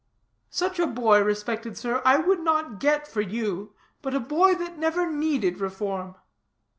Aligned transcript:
"Such 0.49 0.79
a 0.79 0.87
boy, 0.87 1.21
respected 1.21 1.77
sir, 1.77 2.01
I 2.03 2.17
would 2.17 2.39
not 2.39 2.79
get 2.79 3.07
for 3.07 3.21
you, 3.21 3.75
but 4.01 4.15
a 4.15 4.19
boy 4.19 4.55
that 4.55 4.79
never 4.79 5.11
needed 5.11 5.59
reform. 5.59 6.15